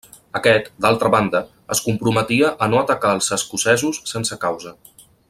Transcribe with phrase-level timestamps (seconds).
[0.37, 1.41] Aquest, d'altra banda,
[1.75, 4.79] es comprometia a no atacar els escocesos sense causa.